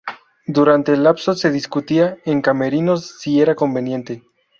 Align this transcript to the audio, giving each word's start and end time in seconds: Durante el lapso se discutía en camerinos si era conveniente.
Durante 0.47 0.93
el 0.93 1.03
lapso 1.03 1.35
se 1.35 1.51
discutía 1.51 2.17
en 2.25 2.41
camerinos 2.41 3.19
si 3.19 3.39
era 3.39 3.53
conveniente. 3.53 4.23